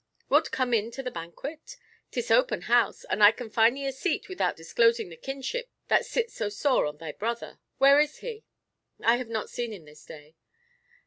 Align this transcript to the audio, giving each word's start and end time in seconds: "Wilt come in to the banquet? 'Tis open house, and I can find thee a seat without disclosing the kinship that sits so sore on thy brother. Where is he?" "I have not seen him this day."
"Wilt 0.29 0.49
come 0.49 0.73
in 0.73 0.89
to 0.93 1.03
the 1.03 1.11
banquet? 1.11 1.77
'Tis 2.09 2.31
open 2.31 2.61
house, 2.61 3.03
and 3.11 3.21
I 3.23 3.31
can 3.31 3.51
find 3.51 3.77
thee 3.77 3.85
a 3.85 3.91
seat 3.91 4.27
without 4.27 4.55
disclosing 4.55 5.09
the 5.09 5.15
kinship 5.15 5.69
that 5.89 6.07
sits 6.07 6.33
so 6.33 6.49
sore 6.49 6.87
on 6.87 6.97
thy 6.97 7.11
brother. 7.11 7.59
Where 7.77 7.99
is 7.99 8.17
he?" 8.17 8.43
"I 9.03 9.17
have 9.17 9.29
not 9.29 9.51
seen 9.51 9.71
him 9.71 9.85
this 9.85 10.03
day." 10.03 10.33